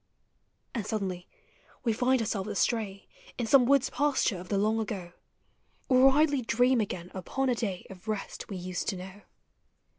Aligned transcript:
And 0.73 0.83
suddenly 0.83 1.29
we 1.83 1.93
find 1.93 2.23
ourselves 2.23 2.49
astray 2.49 3.07
In 3.37 3.45
some 3.45 3.67
wood's 3.67 3.91
pasture 3.91 4.39
of 4.39 4.49
the 4.49 4.57
Long 4.57 4.79
Ago,— 4.79 5.13
Or 5.89 6.13
idly 6.13 6.41
dream 6.41 6.81
again 6.81 7.11
upon 7.13 7.49
a 7.49 7.53
day 7.55 7.85
Of 7.87 8.07
rest 8.07 8.49
we 8.49 8.57
used 8.57 8.87
to 8.87 8.97
know. 8.97 9.21